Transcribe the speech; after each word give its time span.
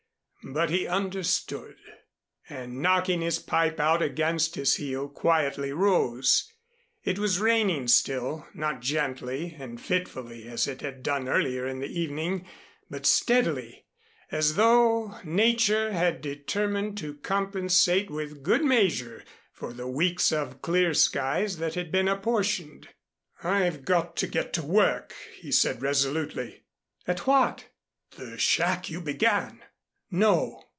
But 0.43 0.71
he 0.71 0.87
understood. 0.87 1.75
And 2.49 2.81
knocking 2.81 3.21
his 3.21 3.37
pipe 3.37 3.79
out 3.79 4.01
against 4.01 4.55
his 4.55 4.77
heel, 4.77 5.07
quietly 5.07 5.71
rose. 5.71 6.51
It 7.03 7.19
was 7.19 7.37
raining 7.39 7.87
still, 7.89 8.47
not 8.55 8.81
gently 8.81 9.55
and 9.59 9.79
fitfully, 9.79 10.47
as 10.47 10.67
it 10.67 10.81
had 10.81 11.03
done 11.03 11.29
earlier 11.29 11.67
in 11.67 11.77
the 11.79 11.85
evening, 11.99 12.47
but 12.89 13.05
steadily, 13.05 13.85
as 14.31 14.55
though 14.55 15.19
nature 15.23 15.91
had 15.91 16.21
determined 16.21 16.97
to 16.97 17.17
compensate 17.17 18.09
with 18.09 18.41
good 18.41 18.63
measure 18.65 19.23
for 19.53 19.73
the 19.73 19.87
weeks 19.87 20.31
of 20.31 20.59
clear 20.63 20.95
skies 20.95 21.57
that 21.59 21.75
had 21.75 21.91
been 21.91 22.07
apportioned. 22.07 22.89
"I've 23.43 23.85
got 23.85 24.15
to 24.17 24.27
get 24.27 24.53
to 24.53 24.63
work," 24.63 25.13
he 25.39 25.51
said 25.51 25.83
resolutely. 25.83 26.63
"At 27.07 27.27
what?" 27.27 27.67
"The 28.17 28.39
shack 28.39 28.89
you 28.89 29.01
began" 29.01 29.61
"No." 30.13 30.61